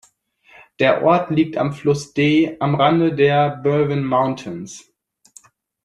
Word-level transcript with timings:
Der 0.79 1.03
Ort 1.03 1.29
liegt 1.29 1.57
am 1.57 1.73
"Fluss 1.73 2.15
Dee" 2.15 2.57
am 2.59 2.73
Rande 2.73 3.13
der 3.13 3.57
"Berwyn 3.57 4.03
Mountains". 4.03 4.91